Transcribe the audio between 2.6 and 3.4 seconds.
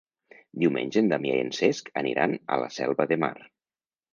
la Selva de Mar.